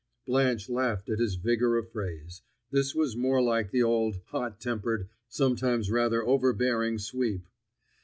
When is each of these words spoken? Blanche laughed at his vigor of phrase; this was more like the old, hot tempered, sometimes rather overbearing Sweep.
Blanche 0.25 0.67
laughed 0.67 1.09
at 1.11 1.19
his 1.19 1.35
vigor 1.35 1.77
of 1.77 1.91
phrase; 1.91 2.41
this 2.71 2.95
was 2.95 3.15
more 3.15 3.39
like 3.39 3.69
the 3.69 3.83
old, 3.83 4.19
hot 4.29 4.59
tempered, 4.59 5.07
sometimes 5.27 5.91
rather 5.91 6.23
overbearing 6.23 6.97
Sweep. 6.97 7.45